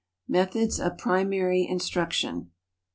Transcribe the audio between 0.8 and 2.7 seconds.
Primary Instruction.